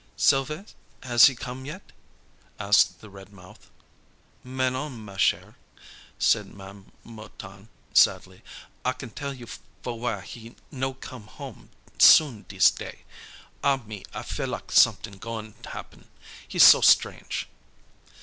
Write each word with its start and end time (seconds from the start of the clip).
"Sylves', 0.17 0.73
has 1.03 1.25
he 1.25 1.35
come 1.35 1.63
yet?" 1.63 1.91
asked 2.59 3.01
the 3.01 3.09
red 3.11 3.31
mouth. 3.31 3.69
"Mais 4.43 4.71
non, 4.71 4.99
ma 4.99 5.15
chere," 5.15 5.55
said 6.17 6.51
Ma'am 6.51 6.91
Mouton, 7.03 7.69
sadly, 7.93 8.41
"I 8.83 8.93
can' 8.93 9.11
tell 9.11 9.35
fo' 9.83 9.95
w'y 9.99 10.21
he 10.23 10.55
no 10.71 10.95
come 10.95 11.27
home 11.27 11.69
soon 11.99 12.45
dese 12.49 12.71
day. 12.71 13.03
Ah 13.63 13.77
me, 13.77 14.03
I 14.11 14.23
feel 14.23 14.47
lak' 14.47 14.71
somet'ing 14.71 15.19
goin' 15.19 15.53
happen. 15.65 16.07
He 16.47 16.57
so 16.57 16.81
strange." 16.81 17.47